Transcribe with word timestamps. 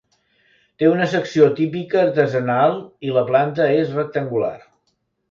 Té 0.83 0.87
una 0.91 1.07
secció 1.09 1.49
típica 1.59 1.99
artesanal 2.03 2.73
i 3.09 3.13
la 3.19 3.23
planta 3.27 3.67
és 3.83 3.93
rectangular. 3.99 4.51